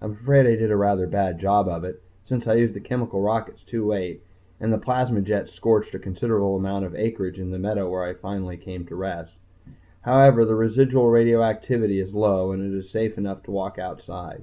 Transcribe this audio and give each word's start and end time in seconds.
I'm 0.00 0.12
afraid 0.12 0.46
I 0.46 0.54
did 0.54 0.70
a 0.70 0.76
rather 0.76 1.08
bad 1.08 1.40
job 1.40 1.66
of 1.66 1.82
it, 1.82 2.00
since 2.24 2.46
I 2.46 2.54
used 2.54 2.72
the 2.74 2.78
chemical 2.78 3.20
rockets 3.20 3.64
too 3.64 3.84
late, 3.84 4.22
and 4.60 4.72
the 4.72 4.78
plasma 4.78 5.22
jets 5.22 5.52
scorched 5.54 5.92
a 5.92 5.98
considerable 5.98 6.54
amount 6.54 6.84
of 6.84 6.94
acreage 6.94 7.40
in 7.40 7.50
the 7.50 7.58
meadow 7.58 7.90
where 7.90 8.04
I 8.04 8.14
finally 8.14 8.58
came 8.58 8.86
to 8.86 8.94
rest. 8.94 9.34
However, 10.02 10.44
the 10.44 10.54
residual 10.54 11.08
radioactivity 11.08 11.98
is 11.98 12.14
low, 12.14 12.52
and 12.52 12.62
it 12.62 12.78
is 12.78 12.88
safe 12.90 13.18
enough 13.18 13.42
to 13.42 13.50
walk 13.50 13.76
outside.... 13.76 14.42